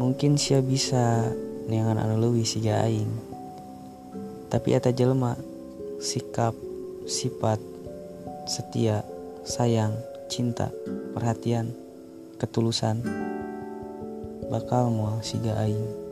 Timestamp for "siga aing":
2.48-3.12, 15.20-16.09